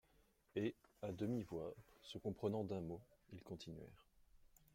Et, 0.55 0.73
à 1.03 1.11
demi-voix, 1.11 1.75
se 2.01 2.17
comprenant 2.17 2.63
d'un 2.63 2.81
mot, 2.81 3.03
ils 3.33 3.43
continuèrent. 3.43 4.07